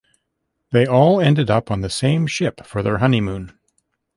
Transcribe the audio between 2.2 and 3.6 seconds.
ship for their honeymoon.